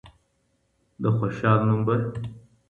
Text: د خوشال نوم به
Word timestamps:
د 1.01 1.03
خوشال 1.17 1.59
نوم 1.67 1.81
به 1.85 1.95